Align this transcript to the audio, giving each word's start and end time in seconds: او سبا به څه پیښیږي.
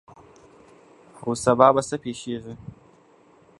او 1.21 1.29
سبا 1.43 1.67
به 1.75 1.81
څه 1.89 1.95
پیښیږي. 2.03 2.53